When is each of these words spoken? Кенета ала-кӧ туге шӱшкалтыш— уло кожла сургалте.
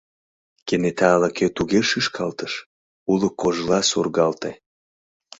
Кенета 0.67 1.07
ала-кӧ 1.15 1.45
туге 1.55 1.79
шӱшкалтыш— 1.89 2.53
уло 3.11 3.29
кожла 3.41 3.79
сургалте. 3.89 4.51